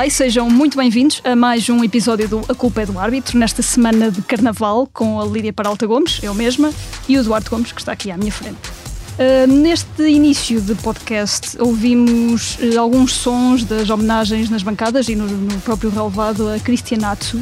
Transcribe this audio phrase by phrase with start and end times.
[0.00, 3.38] Olá e sejam muito bem-vindos a mais um episódio do A Culpa é do Árbitro,
[3.38, 6.72] nesta semana de Carnaval, com a Lídia Paralta Gomes, eu mesma,
[7.06, 8.56] e o Eduardo Gomes, que está aqui à minha frente.
[9.18, 15.26] Uh, neste início de podcast, ouvimos uh, alguns sons das homenagens nas bancadas e no,
[15.26, 17.38] no próprio relevado a Christian Atsu,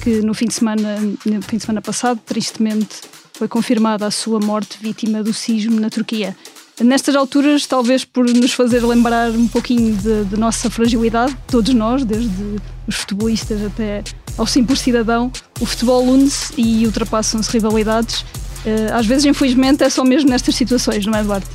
[0.00, 3.00] que no fim de semana, no fim de semana passado, tristemente,
[3.32, 6.36] foi confirmada a sua morte vítima do sismo na Turquia.
[6.80, 12.56] Nestas alturas, talvez por nos fazer lembrar um pouquinho de, nossa fragilidade, todos nós, desde
[12.86, 14.04] os futebolistas até
[14.36, 18.26] ao simples cidadão, o futebol une-se e ultrapassam-se rivalidades.
[18.66, 21.46] Eh, às vezes, infelizmente, é só mesmo nestas situações, não é, Eduardo?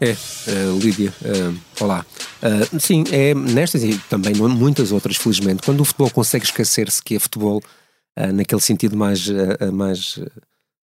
[0.00, 2.06] É, uh, Lídia, uh, olá.
[2.42, 5.62] Uh, sim, é nestas e também muitas outras, felizmente.
[5.62, 7.62] Quando o futebol consegue esquecer-se que é futebol,
[8.34, 9.26] naquele sentido mais,
[9.72, 10.18] mais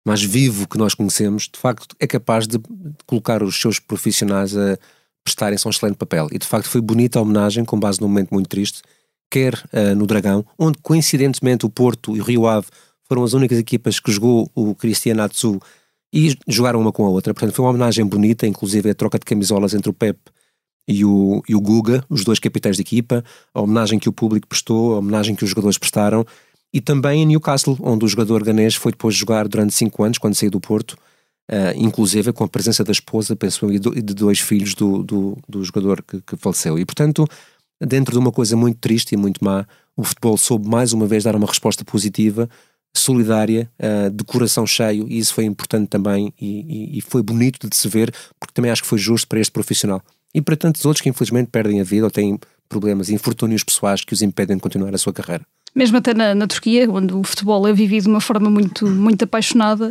[0.06, 2.60] mais vivo que nós conhecemos, de facto é capaz de
[3.06, 4.78] colocar os seus profissionais a
[5.24, 6.28] prestarem-se um excelente papel.
[6.30, 8.82] E de facto foi bonita a homenagem, com base num momento muito triste,
[9.28, 12.68] quer uh, no Dragão, onde coincidentemente o Porto e o Rio Ave
[13.02, 15.60] foram as únicas equipas que jogou o Cristiano Atsu
[16.12, 17.34] e jogaram uma com a outra.
[17.34, 20.20] Portanto, foi uma homenagem bonita, inclusive a troca de camisolas entre o Pep
[20.86, 24.46] e o, e o Guga, os dois capitães de equipa, a homenagem que o público
[24.46, 26.24] prestou, a homenagem que os jogadores prestaram
[26.72, 30.34] e também em Newcastle, onde o jogador ganês foi depois jogar durante cinco anos, quando
[30.34, 30.92] saiu do Porto,
[31.50, 35.39] uh, inclusive com a presença da esposa, penso eu, e de dois filhos do, do,
[35.48, 36.78] do jogador que, que, faleceu.
[36.78, 37.27] E portanto,
[37.81, 41.25] dentro de uma coisa muito triste e muito má, o futebol soube mais uma vez
[41.25, 42.48] dar uma resposta positiva,
[42.94, 47.69] solidária, uh, de coração cheio, e isso foi importante também e, e, e foi bonito
[47.69, 50.03] de se ver, porque também acho que foi justo para este profissional.
[50.34, 52.38] E para tantos outros que infelizmente perdem a vida ou têm
[52.69, 56.47] problemas, infortúnios pessoais que os impedem de continuar a sua carreira mesmo até na, na,
[56.47, 59.88] Turquia, onde o futebol é vivido de uma forma muito, muito apaixonada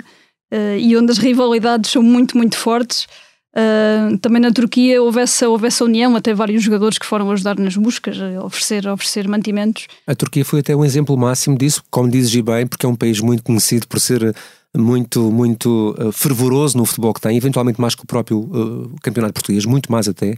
[0.52, 3.08] uh, e onde as rivalidades são muito, muito fortes.
[3.56, 7.58] Uh, também na Turquia houve essa, houve essa união, até vários jogadores que foram ajudar
[7.58, 9.88] nas buscas, a oferecer, a oferecer mantimentos.
[10.08, 13.22] A Turquia foi até um exemplo máximo disso, como dizes bem, porque é um país
[13.22, 14.36] muito conhecido por ser
[14.76, 19.36] muito, muito uh, fervoroso no futebol que tem, eventualmente mais que o próprio uh, campeonato
[19.36, 20.36] português, muito mais até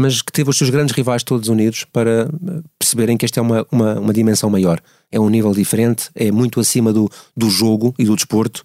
[0.00, 3.42] mas que teve os seus grandes rivais todos unidos para eh, perceberem que esta é
[3.42, 4.80] uma, uma, uma dimensão maior.
[5.12, 8.64] É um nível diferente, é muito acima do, do jogo e do desporto,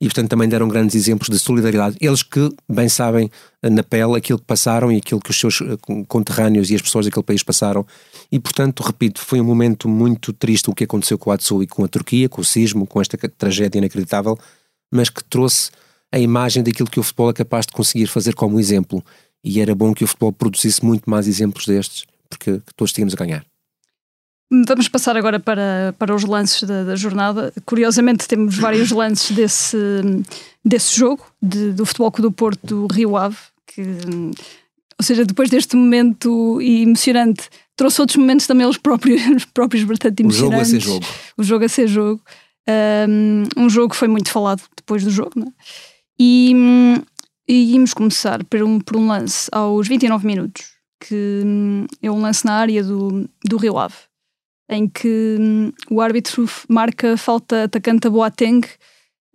[0.00, 1.96] e portanto também deram grandes exemplos de solidariedade.
[2.00, 3.30] Eles que bem sabem
[3.62, 5.76] eh, na pele aquilo que passaram e aquilo que os seus eh,
[6.08, 7.86] conterrâneos e as pessoas daquele país passaram.
[8.32, 11.66] E portanto, repito, foi um momento muito triste o que aconteceu com a Atsu e
[11.68, 14.36] com a Turquia, com o sismo, com esta tragédia inacreditável,
[14.90, 15.70] mas que trouxe
[16.10, 19.02] a imagem daquilo que o futebol é capaz de conseguir fazer como exemplo
[19.44, 23.16] e era bom que o futebol produzisse muito mais exemplos destes, porque todos tínhamos a
[23.16, 23.44] ganhar.
[24.66, 27.52] Vamos passar agora para, para os lances da, da jornada.
[27.64, 29.76] Curiosamente, temos vários lances desse,
[30.62, 33.82] desse jogo, de, do Futebol Clube do Porto do Rio Ave, que,
[34.98, 40.22] ou seja, depois deste momento emocionante, trouxe outros momentos também os próprios, os próprios bastante
[40.22, 40.72] emocionantes.
[40.74, 41.06] O jogo a ser jogo.
[41.38, 42.20] O jogo a ser jogo.
[43.08, 45.52] Um, um jogo que foi muito falado depois do jogo, não é?
[46.18, 46.54] E,
[47.52, 52.18] e íamos começar por um, por um lance aos 29 minutos, que hum, é um
[52.18, 53.94] lance na área do, do Rio Ave,
[54.70, 58.66] em que hum, o árbitro marca falta atacante a Boateng,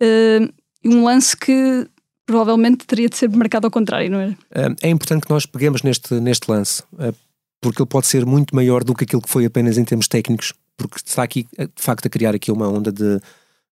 [0.02, 0.52] uh,
[0.84, 1.88] um lance que
[2.26, 4.36] provavelmente teria de ser marcado ao contrário, não é?
[4.82, 7.14] É importante que nós peguemos neste, neste lance, eh,
[7.62, 10.54] porque ele pode ser muito maior do que aquilo que foi apenas em termos técnicos,
[10.76, 13.22] porque está aqui, de facto, a criar aqui uma onda de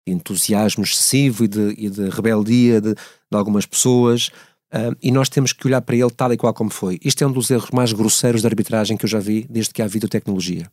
[0.05, 4.27] entusiasmo excessivo e de, e de rebeldia de, de, algumas pessoas.
[4.73, 6.99] Uh, e nós temos que olhar para ele tal e qual como foi.
[7.03, 9.81] Isto é um dos erros mais grosseiros de arbitragem que eu já vi desde que
[9.81, 10.69] há videotecnologia.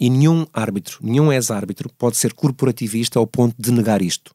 [0.00, 4.32] E nenhum árbitro, nenhum ex-árbitro pode ser corporativista ao ponto de negar isto.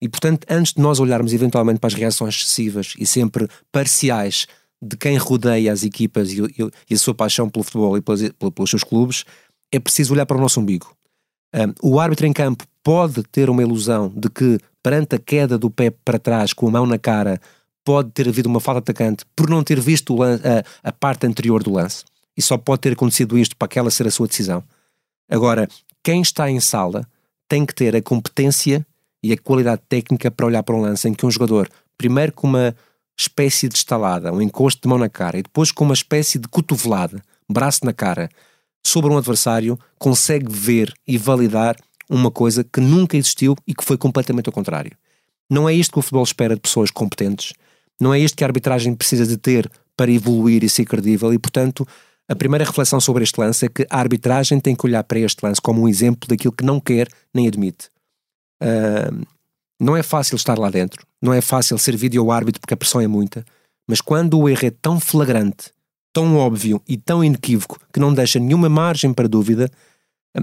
[0.00, 4.46] E, portanto, antes de nós olharmos eventualmente para as reações excessivas e sempre parciais
[4.82, 8.70] de quem rodeia as equipas e, e, e a sua paixão pelo futebol e pelos,
[8.70, 9.24] seus clubes,
[9.72, 10.94] é preciso olhar para o nosso umbigo.
[11.54, 15.68] Um, o árbitro em campo pode ter uma ilusão de que, perante a queda do
[15.68, 17.40] pé para trás, com a mão na cara,
[17.84, 20.28] pode ter havido uma falta atacante por não ter visto a,
[20.84, 22.04] a parte anterior do lance.
[22.36, 24.62] E só pode ter acontecido isto para aquela ser a sua decisão.
[25.28, 25.66] Agora,
[26.00, 27.04] quem está em sala
[27.48, 28.86] tem que ter a competência
[29.20, 31.68] e a qualidade técnica para olhar para um lance em que um jogador,
[31.98, 32.72] primeiro com uma
[33.18, 36.46] espécie de estalada, um encosto de mão na cara, e depois com uma espécie de
[36.46, 38.28] cotovelada, braço na cara,
[38.80, 41.74] sobre um adversário, consegue ver e validar
[42.08, 44.92] uma coisa que nunca existiu e que foi completamente ao contrário.
[45.48, 47.52] Não é isto que o futebol espera de pessoas competentes,
[48.00, 51.38] não é isto que a arbitragem precisa de ter para evoluir e ser credível, e
[51.38, 51.86] portanto,
[52.28, 55.44] a primeira reflexão sobre este lance é que a arbitragem tem que olhar para este
[55.44, 57.88] lance como um exemplo daquilo que não quer nem admite.
[58.62, 59.26] Uh,
[59.80, 63.00] não é fácil estar lá dentro, não é fácil ser vídeo árbitro porque a pressão
[63.00, 63.44] é muita,
[63.88, 65.70] mas quando o erro é tão flagrante
[66.16, 69.70] tão óbvio e tão inequívoco que não deixa nenhuma margem para dúvida,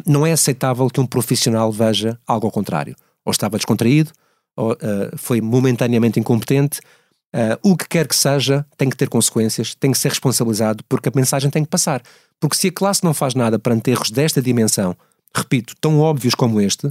[0.05, 2.95] não é aceitável que um profissional veja algo ao contrário.
[3.25, 4.11] Ou estava descontraído,
[4.55, 4.77] ou uh,
[5.17, 6.79] foi momentaneamente incompetente.
[7.33, 11.09] Uh, o que quer que seja, tem que ter consequências, tem que ser responsabilizado, porque
[11.09, 12.01] a mensagem tem que passar.
[12.39, 14.95] Porque se a classe não faz nada perante erros desta dimensão,
[15.35, 16.89] repito, tão óbvios como este,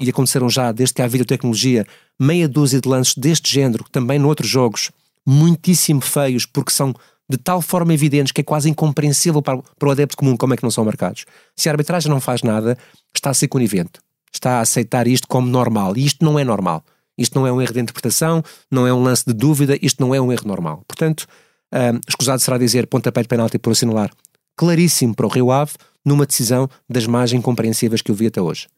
[0.00, 1.86] e aconteceram já desde que há videotecnologia,
[2.18, 4.90] meia dúzia de lances deste género, também noutros jogos,
[5.26, 6.94] muitíssimo feios, porque são
[7.28, 10.56] de tal forma evidentes que é quase incompreensível para, para o adepto comum como é
[10.56, 11.24] que não são marcados.
[11.56, 12.76] Se a arbitragem não faz nada,
[13.14, 14.00] está a ser conivente.
[14.32, 15.96] Está a aceitar isto como normal.
[15.96, 16.84] E isto não é normal.
[17.16, 20.14] Isto não é um erro de interpretação, não é um lance de dúvida, isto não
[20.14, 20.82] é um erro normal.
[20.88, 21.26] Portanto,
[21.72, 24.10] um, escusado será dizer pontapé de penalti por assinalar
[24.56, 25.72] claríssimo para o Rio Ave,
[26.04, 28.68] numa decisão das mais incompreensíveis que eu vi até hoje.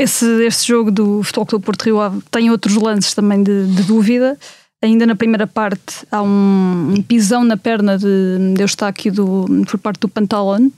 [0.00, 3.82] Esse, este jogo do Futebol Clube Porto Rio Ave tem outros lances também de, de
[3.84, 4.36] dúvida.
[4.80, 9.78] Ainda na primeira parte há um, um pisão na perna de, de Eustáquio do, por
[9.78, 10.70] parte do Pantalon.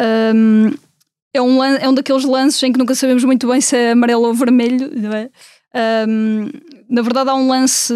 [0.00, 0.72] Um,
[1.34, 4.26] é, um, é um daqueles lances em que nunca sabemos muito bem se é amarelo
[4.26, 5.28] ou vermelho, não é?
[6.08, 6.50] Um,
[6.88, 7.92] na verdade, há um lance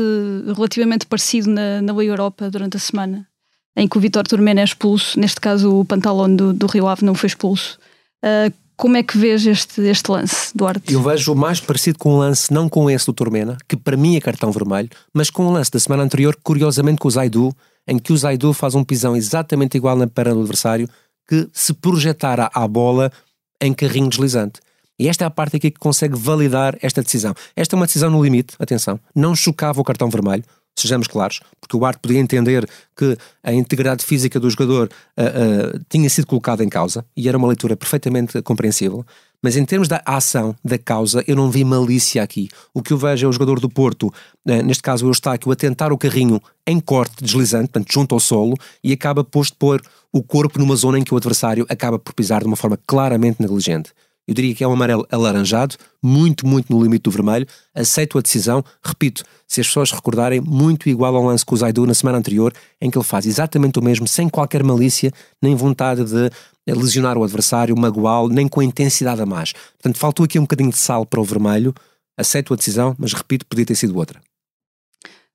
[0.54, 3.26] relativamente parecido na, na Liga Europa durante a semana,
[3.74, 5.18] em que o Vitor Turmena é expulso.
[5.18, 7.78] Neste caso, o Pantalon do, do Rio Ave não foi expulso.
[8.22, 10.90] Uh, como é que vês este, este lance, Duarte?
[10.90, 13.94] Eu vejo o mais parecido com o lance, não com esse do Turmena, que para
[13.94, 17.54] mim é cartão vermelho, mas com o lance da semana anterior, curiosamente com o Zaidu,
[17.86, 20.88] em que o Zaidu faz um pisão exatamente igual na perna do adversário,
[21.28, 23.12] que se projetara à bola
[23.60, 24.60] em carrinho deslizante.
[24.98, 27.34] E esta é a parte aqui que consegue validar esta decisão.
[27.54, 30.44] Esta é uma decisão no limite, atenção, não chocava o cartão vermelho,
[30.76, 34.88] sejamos claros, porque o árbitro podia entender que a integridade física do jogador
[35.18, 39.04] uh, uh, tinha sido colocada em causa e era uma leitura perfeitamente compreensível.
[39.42, 42.48] Mas em termos da ação, da causa, eu não vi malícia aqui.
[42.74, 45.56] O que eu vejo é o jogador do Porto, uh, neste caso o Eustáquio, a
[45.56, 49.80] tentar o carrinho em corte deslizante, portanto, junto ao solo, e acaba pôr
[50.12, 53.40] o corpo numa zona em que o adversário acaba por pisar de uma forma claramente
[53.40, 53.92] negligente.
[54.30, 57.44] Eu diria que é um amarelo alaranjado, muito, muito no limite do vermelho.
[57.74, 58.64] Aceito a decisão.
[58.80, 62.52] Repito, se as pessoas recordarem, muito igual ao lance com o Zaidu na semana anterior,
[62.80, 65.10] em que ele faz exatamente o mesmo, sem qualquer malícia,
[65.42, 66.30] nem vontade de
[66.64, 69.52] lesionar o adversário, magoá-lo, nem com a intensidade a mais.
[69.52, 71.74] Portanto, faltou aqui um bocadinho de sal para o vermelho.
[72.16, 74.20] Aceito a decisão, mas repito, podia ter sido outra.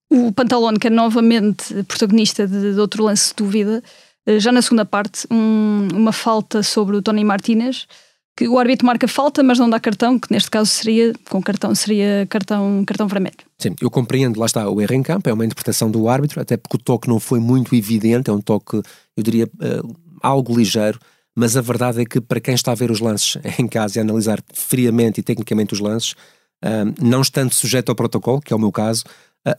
[0.09, 3.83] O Pantalone, que é novamente protagonista de, de outro lance de dúvida,
[4.25, 7.85] eh, já na segunda parte, um, uma falta sobre o Tony Martinez
[8.35, 11.73] que o árbitro marca falta, mas não dá cartão, que neste caso seria, com cartão,
[11.73, 13.35] seria cartão, cartão vermelho.
[13.57, 16.57] Sim, eu compreendo, lá está, o erro em campo, é uma interpretação do árbitro, até
[16.57, 18.81] porque o toque não foi muito evidente, é um toque,
[19.15, 20.99] eu diria, uh, algo ligeiro,
[21.33, 23.99] mas a verdade é que para quem está a ver os lances em casa e
[23.99, 28.55] a analisar friamente e tecnicamente os lances, uh, não estando sujeito ao protocolo, que é
[28.55, 29.05] o meu caso,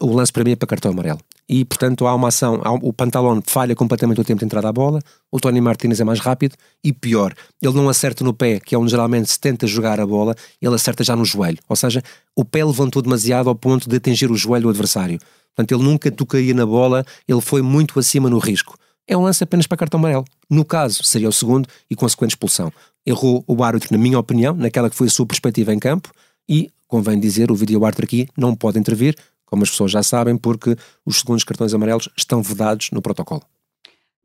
[0.00, 2.60] o lance para mim é para cartão amarelo e, portanto, há uma ação.
[2.64, 5.00] Há, o pantalão falha completamente o tempo de entrada à bola,
[5.30, 8.78] o Tony Martinez é mais rápido e pior, ele não acerta no pé, que é
[8.78, 11.58] onde geralmente se tenta jogar a bola, ele acerta já no joelho.
[11.68, 12.02] Ou seja,
[12.34, 15.18] o pé levantou demasiado ao ponto de atingir o joelho do adversário.
[15.54, 18.76] Portanto, ele nunca tocaria na bola, ele foi muito acima no risco.
[19.08, 20.24] É um lance apenas para cartão amarelo.
[20.50, 22.72] No caso, seria o segundo e consequente expulsão.
[23.06, 26.10] Errou o árbitro, na minha opinião, naquela que foi a sua perspectiva em campo,
[26.48, 29.16] e, convém dizer, o vídeo árbitro aqui não pode intervir,
[29.46, 33.42] como as pessoas já sabem, porque os segundos cartões amarelos estão vedados no protocolo.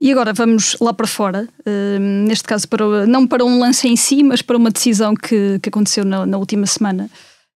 [0.02, 3.96] E agora vamos lá para fora, uh, neste caso para, não para um lance em
[3.96, 7.08] si, mas para uma decisão que, que aconteceu na, na, última semana.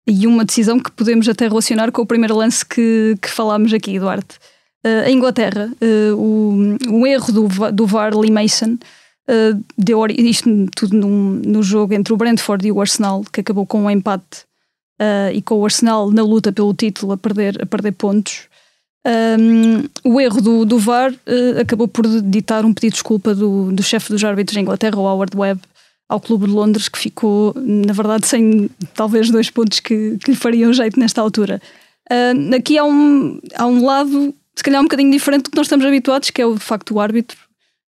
[0.06, 4.00] E uma decisão que podemos até relacionar com o primeiro lance que, que falámos aqui,
[4.00, 4.38] Duarte.
[4.86, 8.78] Uh, em Inglaterra, uh, o, o, erro do, do VAR Mason
[9.76, 13.82] deu isto tudo num, no jogo entre o Brentford e o Arsenal, que acabou com
[13.82, 14.46] um empate
[15.02, 18.48] uh, e com o Arsenal na luta pelo título a perder, a perder pontos.
[19.08, 23.72] Um, o erro do, do VAR uh, acabou por ditar um pedido de desculpa do,
[23.72, 25.62] do chefe dos árbitros da Inglaterra, o Howard Webb,
[26.10, 30.38] ao Clube de Londres, que ficou, na verdade, sem talvez dois pontos que, que lhe
[30.38, 31.62] fariam jeito nesta altura.
[32.12, 35.68] Uh, aqui há um, há um lado, se calhar um bocadinho diferente do que nós
[35.68, 37.38] estamos habituados, que é o de facto o árbitro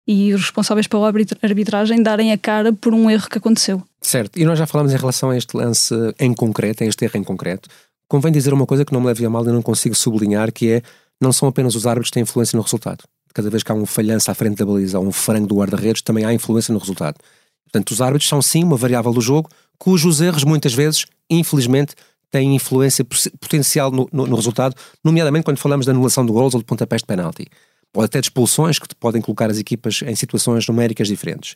[0.08, 3.82] e os responsáveis pela arbitragem darem a cara por um erro que aconteceu.
[4.02, 7.18] Certo, e nós já falamos em relação a este lance em concreto, a este erro
[7.18, 7.70] em concreto.
[8.08, 10.70] Convém dizer uma coisa que não me leve a mal e não consigo sublinhar, que
[10.70, 10.82] é,
[11.20, 13.04] não são apenas os árbitros que têm influência no resultado.
[13.34, 16.04] Cada vez que há um falhança à frente da baliza ou um frango do guarda-redes,
[16.04, 17.16] também há influência no resultado.
[17.64, 21.96] Portanto, os árbitros são sim uma variável do jogo, cujos erros muitas vezes, infelizmente,
[22.30, 23.04] têm influência
[23.40, 27.02] potencial no, no, no resultado, nomeadamente quando falamos da anulação de gols ou de pontapés
[27.02, 27.48] de penalti
[27.96, 31.56] ou até de expulsões que podem colocar as equipas em situações numéricas diferentes.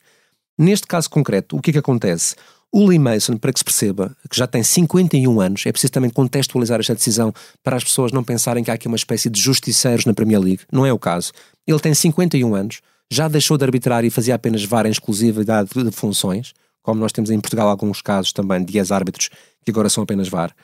[0.58, 2.36] Neste caso concreto, o que é que acontece?
[2.72, 6.10] O Lee Mason, para que se perceba, que já tem 51 anos, é preciso também
[6.10, 10.06] contextualizar esta decisão para as pessoas não pensarem que há aqui uma espécie de justiceiros
[10.06, 10.64] na Premier League.
[10.72, 11.32] Não é o caso.
[11.66, 12.82] Ele tem 51 anos,
[13.12, 16.54] já deixou de arbitrar e fazia apenas VAR em exclusividade de funções,
[16.84, 19.30] como nós temos em Portugal alguns casos também de ex-árbitros
[19.64, 20.56] que agora são apenas VAR,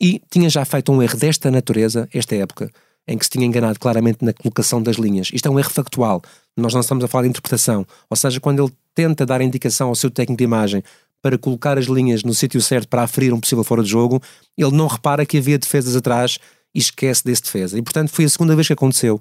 [0.00, 2.70] e tinha já feito um erro desta natureza, esta época,
[3.06, 5.30] em que se tinha enganado claramente na colocação das linhas.
[5.32, 6.22] Isto é um erro factual.
[6.56, 7.86] Nós não estamos a falar de interpretação.
[8.08, 10.82] Ou seja, quando ele tenta dar indicação ao seu técnico de imagem
[11.20, 14.20] para colocar as linhas no sítio certo para aferir um possível fora de jogo,
[14.56, 16.38] ele não repara que havia defesas atrás
[16.74, 17.78] e esquece desse defesa.
[17.78, 19.20] E portanto foi a segunda vez que aconteceu.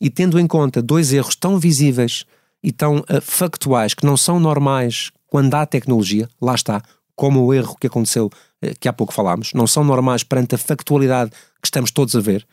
[0.00, 2.24] E tendo em conta dois erros tão visíveis
[2.62, 6.82] e tão uh, factuais que não são normais quando há tecnologia, lá está,
[7.14, 10.58] como o erro que aconteceu, uh, que há pouco falámos, não são normais perante a
[10.58, 12.46] factualidade que estamos todos a ver,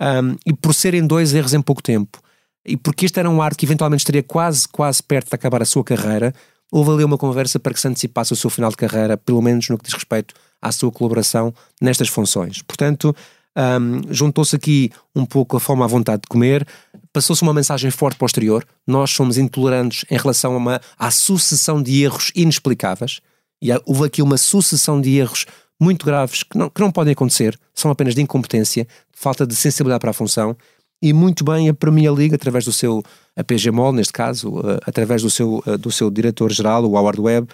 [0.00, 2.18] um, e por serem dois erros em pouco tempo,
[2.64, 5.64] e porque este era um arte que eventualmente estaria quase, quase perto de acabar a
[5.64, 6.32] sua carreira,
[6.70, 9.68] houve ali uma conversa para que se antecipasse o seu final de carreira, pelo menos
[9.68, 12.62] no que diz respeito à sua colaboração nestas funções.
[12.62, 13.14] Portanto,
[13.56, 16.66] um, juntou-se aqui um pouco a fome à vontade de comer,
[17.12, 18.64] passou-se uma mensagem forte posterior.
[18.86, 23.20] Nós somos intolerantes em relação a uma, à sucessão de erros inexplicáveis,
[23.62, 25.46] e houve aqui uma sucessão de erros
[25.82, 30.00] muito graves que não, que não podem acontecer, são apenas de incompetência, falta de sensibilidade
[30.00, 30.56] para a função,
[31.02, 33.02] e muito bem a Premier League, através do seu,
[33.34, 37.48] a PGMOL neste caso, uh, através do seu, uh, do seu diretor-geral, o Howard Webb,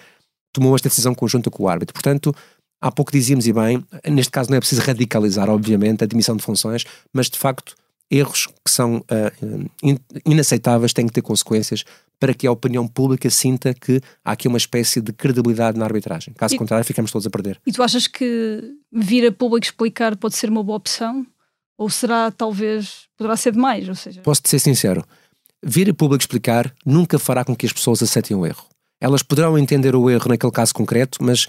[0.53, 1.91] tomou esta decisão conjunta com o árbitro.
[1.91, 2.35] Portanto,
[2.79, 6.43] há pouco dizíamos e bem, neste caso não é preciso radicalizar, obviamente, a admissão de
[6.43, 7.75] funções, mas de facto
[8.11, 9.91] erros que são uh,
[10.23, 11.83] inaceitáveis têm que ter consequências
[12.19, 16.33] para que a opinião pública sinta que há aqui uma espécie de credibilidade na arbitragem.
[16.33, 17.59] Caso e, contrário, ficamos todos a perder.
[17.65, 18.61] E tu achas que
[18.91, 21.25] vir a público explicar pode ser uma boa opção?
[21.77, 23.87] Ou será, talvez, poderá ser demais?
[23.87, 24.21] Ou seja...
[24.21, 25.05] Posso-te ser sincero,
[25.63, 28.65] vir a público explicar nunca fará com que as pessoas aceitem o erro.
[28.99, 31.47] Elas poderão entender o erro naquele caso concreto, mas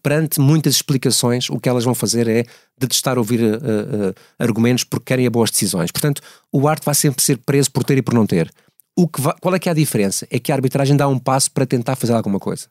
[0.00, 2.44] perante muitas explicações, o que elas vão fazer é
[2.78, 5.90] detestar ouvir uh, uh, argumentos porque querem boas decisões.
[5.90, 8.52] Portanto, o arte vai sempre ser preso por ter e por não ter.
[8.96, 10.26] O que qual é que é a diferença?
[10.30, 12.68] É que a arbitragem dá um passo para tentar fazer alguma coisa.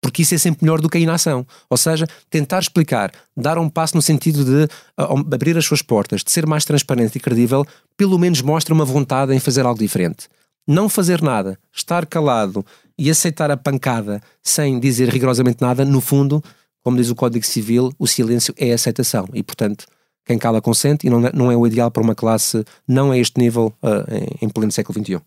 [0.00, 1.46] Porque isso é sempre melhor do que a inação.
[1.68, 4.64] Ou seja, tentar explicar, dar um passo no sentido de
[5.00, 8.84] uh, abrir as suas portas, de ser mais transparente e credível, pelo menos mostra uma
[8.84, 10.28] vontade em fazer algo diferente.
[10.66, 12.64] Não fazer nada, estar calado
[12.98, 16.44] e aceitar a pancada sem dizer rigorosamente nada, no fundo,
[16.82, 19.26] como diz o Código Civil, o silêncio é aceitação.
[19.32, 19.86] E, portanto,
[20.24, 23.18] quem cala consente e não, é, não é o ideal para uma classe não a
[23.18, 25.20] este nível uh, em, em pleno século XXI.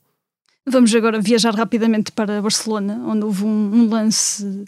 [0.69, 4.65] Vamos agora viajar rapidamente para Barcelona, onde houve um, um, lance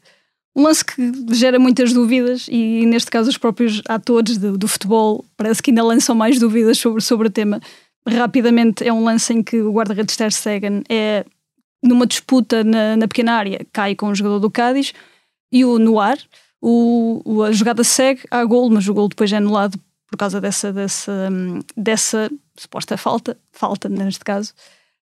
[0.56, 5.26] um lance que gera muitas dúvidas e neste caso os próprios atores do, do, futebol
[5.36, 7.60] parece que ainda lançam mais dúvidas sobre, sobre o tema.
[8.08, 11.26] Rapidamente é um lance em que o guarda-redes Ter Stegen é
[11.84, 14.94] numa disputa na, na, pequena área, cai com o jogador do Cádiz
[15.52, 16.18] e o no ar,
[16.62, 20.42] o, o, a jogada segue, há gol, mas o gol depois é anulado por causa
[20.42, 21.30] dessa, dessa,
[21.76, 24.54] dessa suposta falta, falta neste caso.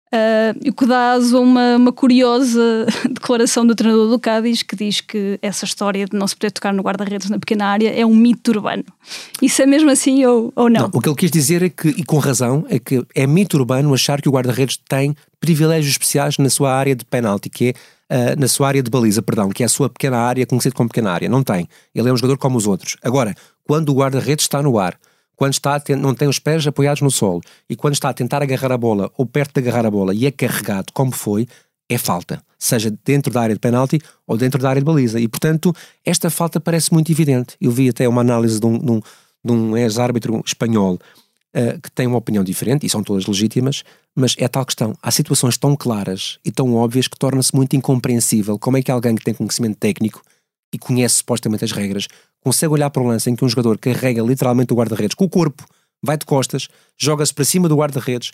[0.07, 5.01] Uh, o que dá a uma, uma curiosa declaração do treinador do Cádiz que diz
[5.01, 8.15] que essa história de não se poder tocar no guarda-redes na pequena área é um
[8.15, 8.85] mito urbano.
[9.41, 10.83] Isso é mesmo assim ou, ou não?
[10.83, 10.91] não?
[10.93, 13.93] O que ele quis dizer é que, e com razão, é que é mito urbano
[13.93, 17.75] achar que o guarda-redes tem privilégios especiais na sua área de penalti, que
[18.09, 20.73] é uh, na sua área de baliza, perdão, que é a sua pequena área, conhecida
[20.73, 21.27] como pequena área.
[21.27, 21.67] Não tem.
[21.93, 22.95] Ele é um jogador como os outros.
[23.03, 23.35] Agora,
[23.67, 24.97] quando o guarda-redes está no ar,
[25.35, 28.71] quando está não tem os pés apoiados no solo e quando está a tentar agarrar
[28.71, 31.47] a bola ou perto de agarrar a bola e é carregado como foi,
[31.89, 35.19] é falta, seja dentro da área de penalti ou dentro da área de baliza.
[35.19, 37.55] E portanto, esta falta parece muito evidente.
[37.61, 39.01] Eu vi até uma análise de um, de um,
[39.45, 43.83] de um ex-árbitro espanhol uh, que tem uma opinião diferente, e são todas legítimas,
[44.15, 44.95] mas é tal questão.
[45.01, 49.15] Há situações tão claras e tão óbvias que torna-se muito incompreensível como é que alguém
[49.15, 50.21] que tem conhecimento técnico
[50.73, 52.07] e conhece supostamente as regras
[52.41, 55.29] consegue olhar para um lance em que um jogador carrega literalmente o guarda-redes com o
[55.29, 55.65] corpo,
[56.01, 56.67] vai de costas,
[56.97, 58.31] joga-se para cima do guarda-redes,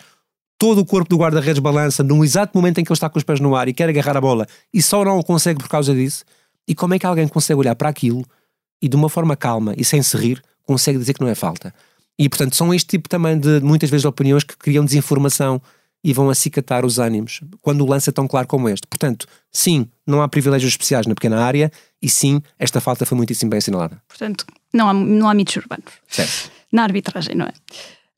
[0.57, 3.23] todo o corpo do guarda-redes balança no exato momento em que ele está com os
[3.23, 5.93] pés no ar e quer agarrar a bola e só não o consegue por causa
[5.93, 6.23] disso.
[6.67, 8.23] E como é que alguém consegue olhar para aquilo
[8.81, 11.73] e de uma forma calma e sem se rir consegue dizer que não é falta?
[12.17, 15.61] E portanto são este tipo também de muitas vezes opiniões que criam desinformação
[16.03, 18.85] e vão acicatar os ânimos quando o lance é tão claro como este.
[18.87, 23.49] Portanto, sim, não há privilégios especiais na pequena área e sim, esta falta foi muitíssimo
[23.49, 24.01] bem assinalada.
[24.07, 25.93] Portanto, não há, não há mitos urbanos.
[26.07, 26.51] Certo.
[26.71, 27.53] Na arbitragem, não é?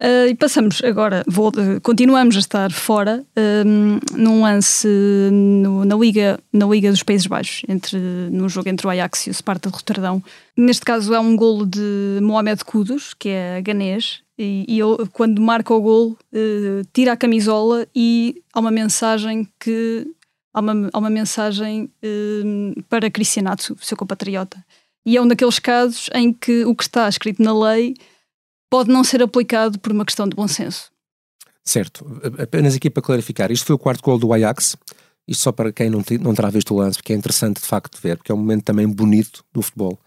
[0.02, 4.88] Uh, e passamos agora, vou, uh, continuamos a estar fora uh, num lance
[5.32, 7.98] no, na, Liga, na Liga dos Países Baixos, entre,
[8.30, 10.22] no jogo entre o Ajax e o Sparta de Roterdão.
[10.58, 15.42] Neste caso é um golo de Mohamed Kudus, que é ganês, e, e ele, quando
[15.42, 20.08] marca o gol, uh, tira a camisola e há uma mensagem que
[20.54, 24.64] há uma, há uma mensagem uh, para Cristianato, seu compatriota.
[25.06, 27.94] E é um daqueles casos em que o que está escrito na lei
[28.70, 30.92] pode não ser aplicado por uma questão de bom senso.
[31.64, 32.06] Certo.
[32.40, 34.76] Apenas aqui para clarificar, isto foi o quarto gol do Ajax.
[35.28, 38.00] Isto só para quem não, não terá visto o lance, porque é interessante de facto
[38.02, 40.00] ver, porque é um momento também bonito do futebol.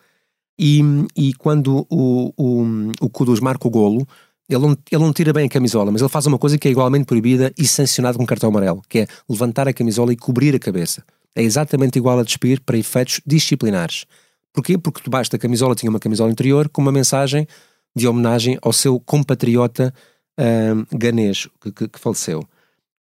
[0.59, 0.81] E,
[1.17, 2.65] e quando o, o,
[3.01, 4.07] o Kudus marca o golo,
[4.49, 6.71] ele não, ele não tira bem a camisola, mas ele faz uma coisa que é
[6.71, 10.59] igualmente proibida e sancionada com cartão amarelo, que é levantar a camisola e cobrir a
[10.59, 11.05] cabeça.
[11.35, 14.07] É exatamente igual a despir para efeitos disciplinares.
[14.53, 14.79] Porquê?
[14.79, 17.47] Porque debaixo da camisola tinha uma camisola interior com uma mensagem
[17.95, 19.93] de homenagem ao seu compatriota
[20.41, 22.43] uh, ganês que, que, que, faleceu.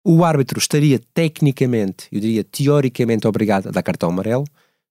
[0.04, 4.44] O árbitro estaria tecnicamente, eu diria teoricamente, obrigado a dar cartão amarelo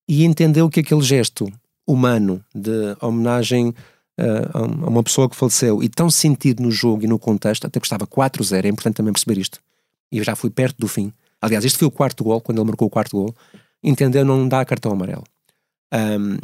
[0.07, 1.47] e entendeu que aquele gesto
[1.87, 7.07] humano de homenagem uh, a uma pessoa que faleceu e tão sentido no jogo e
[7.07, 9.59] no contexto, até porque estava 4-0, é importante também perceber isto.
[10.11, 11.13] E eu já fui perto do fim.
[11.41, 13.35] Aliás, este foi o quarto gol, quando ele marcou o quarto gol,
[13.83, 15.23] entendeu não dar cartão amarelo.
[15.93, 16.37] Um,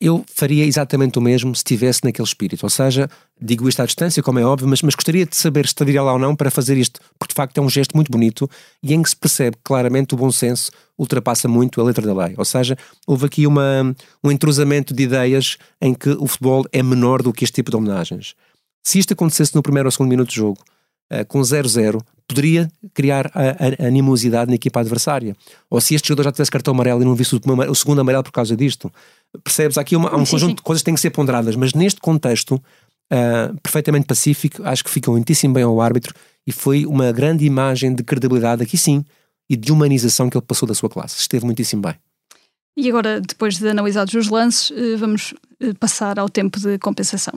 [0.00, 2.64] eu faria exatamente o mesmo se estivesse naquele espírito.
[2.64, 3.08] Ou seja,
[3.40, 6.12] digo isto à distância, como é óbvio, mas, mas gostaria de saber se estaria lá
[6.12, 8.48] ou não para fazer isto, porque de facto é um gesto muito bonito
[8.82, 12.34] e em que se percebe claramente o bom senso ultrapassa muito a letra da lei.
[12.36, 12.76] Ou seja,
[13.06, 17.44] houve aqui uma, um entrosamento de ideias em que o futebol é menor do que
[17.44, 18.34] este tipo de homenagens.
[18.84, 20.58] Se isto acontecesse no primeiro ou segundo minuto de jogo,
[21.12, 25.36] uh, com 0-0, poderia criar a, a, animosidade na equipa adversária.
[25.70, 28.24] Ou se este jogador já tivesse cartão amarelo e não visse o, o segundo amarelo
[28.24, 28.92] por causa disto.
[29.42, 29.78] Percebes?
[29.78, 30.56] Há aqui uma, há um sim, conjunto sim.
[30.56, 34.90] de coisas que têm que ser ponderadas, mas neste contexto, uh, perfeitamente pacífico, acho que
[34.90, 36.14] fica muitíssimo bem ao árbitro
[36.46, 39.04] e foi uma grande imagem de credibilidade, aqui sim,
[39.48, 41.20] e de humanização que ele passou da sua classe.
[41.20, 41.94] Esteve muitíssimo bem.
[42.76, 47.32] E agora, depois de analisados os lances, eh, vamos eh, passar ao tempo de compensação.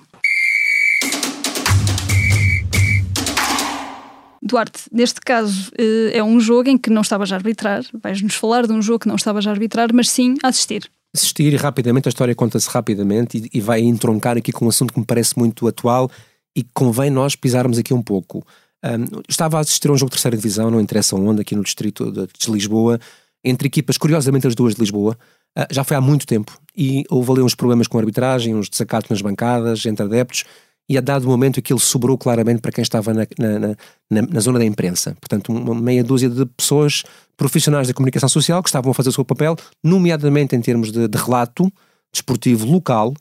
[4.41, 8.67] Duarte, neste caso eh, é um jogo em que não estavas a arbitrar, vais-nos falar
[8.67, 10.89] de um jogo que não estavas a arbitrar, mas sim a assistir.
[11.15, 14.99] Assistir rapidamente, a história conta-se rapidamente e, e, vai entroncar aqui com um assunto que
[14.99, 16.09] me parece muito atual
[16.55, 18.45] e convém nós pisarmos aqui um pouco.
[18.85, 21.63] Um, estava a assistir a um jogo de terceira divisão, não interessa onde, aqui no
[21.63, 22.99] distrito de, de Lisboa,
[23.43, 25.17] entre equipas, curiosamente as duas de Lisboa,
[25.57, 28.69] uh, já foi há muito tempo e houve ali uns problemas com a arbitragem, uns
[28.69, 30.43] desacatos nas bancadas, entre adeptos,
[30.87, 33.75] e a dado momento aquilo sobrou claramente para quem estava na, na,
[34.09, 35.15] na, na, zona da imprensa.
[35.21, 37.03] Portanto, uma meia dúzia de pessoas
[37.39, 41.07] profissionais da comunicação social que estavam a fazer o seu papel, nomeadamente em termos de,
[41.07, 41.71] de relato
[42.11, 43.13] desportivo local,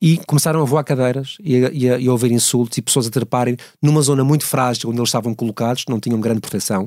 [0.00, 3.06] e começaram a voar cadeiras e a, e, a, e a, ouvir insultos e pessoas
[3.06, 6.86] a treparem numa zona muito frágil onde eles estavam colocados, não tinham grande proteção.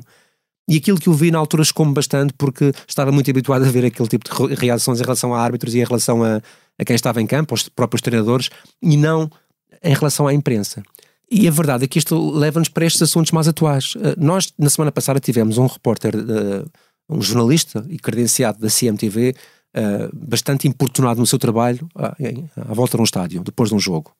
[0.68, 3.84] E aquilo que eu vi na altura chocou-me bastante porque estava muito habituado a ver
[3.84, 6.40] aquele tipo de reações em relação a árbitros e em relação a,
[6.78, 9.30] a quem estava em campo, aos próprios treinadores, e não
[9.84, 10.82] em relação à imprensa.
[11.34, 13.94] E a verdade é que isto leva-nos para estes assuntos mais atuais.
[13.96, 16.62] Eh, nós, na semana passada, tivemos um repórter, eh,
[17.08, 19.34] um jornalista e credenciado da CMTV,
[19.72, 24.12] eh, bastante importunado no seu trabalho à volta de um estádio, depois de um jogo.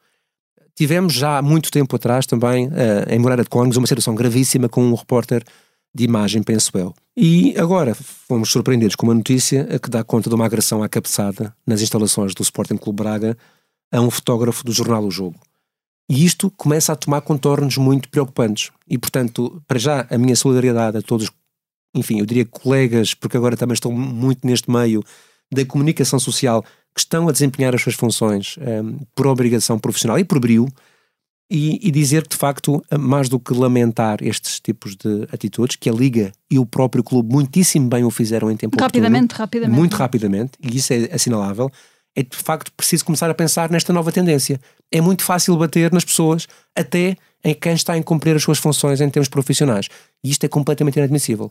[0.74, 2.70] Tivemos já há muito tempo atrás também,
[3.10, 5.44] em Moreira de Cónegos, uma situação gravíssima com um repórter
[5.94, 6.94] de imagem, penso eu.
[7.14, 11.54] E agora fomos surpreendidos com uma notícia que dá conta de uma agressão à cabeçada
[11.66, 13.36] nas instalações do Sporting Clube Braga
[13.92, 15.38] a um fotógrafo do jornal O Jogo.
[16.12, 18.70] E isto começa a tomar contornos muito preocupantes.
[18.86, 21.30] E, portanto, para já, a minha solidariedade a todos,
[21.94, 25.02] enfim, eu diria colegas, porque agora também estou muito neste meio
[25.50, 26.62] da comunicação social,
[26.94, 30.68] que estão a desempenhar as suas funções um, por obrigação profissional e por brio,
[31.50, 35.88] e, e, dizer que, de facto, mais do que lamentar estes tipos de atitudes, que
[35.88, 39.78] a Liga e o próprio clube muitíssimo bem o fizeram em tempo Rapidamente, oportuno, rapidamente.
[39.78, 41.70] Muito rapidamente, e isso é assinalável
[42.14, 44.60] é de facto preciso começar a pensar nesta nova tendência.
[44.90, 46.46] É muito fácil bater nas pessoas,
[46.76, 49.88] até em quem está a cumprir as suas funções em termos profissionais.
[50.22, 51.50] E isto é completamente inadmissível.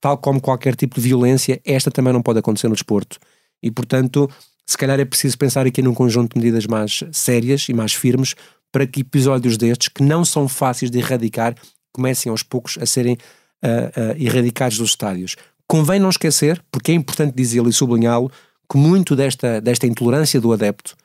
[0.00, 3.18] Tal como qualquer tipo de violência, esta também não pode acontecer no desporto.
[3.62, 4.28] E, portanto,
[4.66, 8.34] se calhar é preciso pensar aqui num conjunto de medidas mais sérias e mais firmes
[8.70, 11.54] para que episódios destes, que não são fáceis de erradicar,
[11.92, 15.36] comecem aos poucos a serem uh, uh, erradicados dos estádios.
[15.66, 18.30] Convém não esquecer, porque é importante dizê-lo e sublinhá-lo,
[18.70, 20.96] que muito desta, desta intolerância do adepto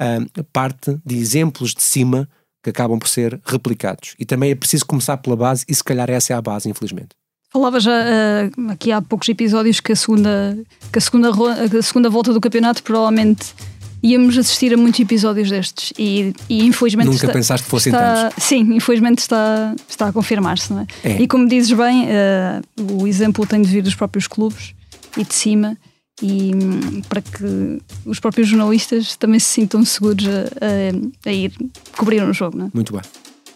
[0.00, 2.28] uh, parte de exemplos de cima
[2.62, 4.14] que acabam por ser replicados.
[4.18, 7.10] E também é preciso começar pela base, e se calhar essa é a base, infelizmente.
[7.52, 10.58] Falava já uh, aqui há poucos episódios que a segunda,
[10.90, 13.54] que a segunda, a segunda volta do campeonato provavelmente
[14.02, 18.28] íamos assistir a muitos episódios destes e, e infelizmente nunca está, pensaste que fossem está,
[18.28, 20.86] tantos sim, infelizmente está, está a confirmar-se não é?
[21.02, 21.22] é?
[21.22, 24.74] e como dizes bem uh, o exemplo tem de vir dos próprios clubes
[25.16, 25.74] e de cima
[26.22, 31.52] e hum, para que os próprios jornalistas também se sintam seguros a, a, a ir
[31.96, 32.56] cobrir um jogo.
[32.56, 32.70] Não é?
[32.72, 33.02] Muito bem.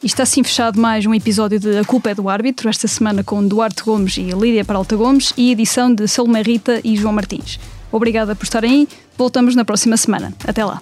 [0.03, 3.25] E está assim fechado mais um episódio de A Culpa é do Árbitro, esta semana
[3.25, 7.59] com Duarte Gomes e Lídia Peralta Gomes e edição de Salomé Rita e João Martins.
[7.91, 10.33] Obrigada por estarem aí, voltamos na próxima semana.
[10.47, 10.81] Até lá.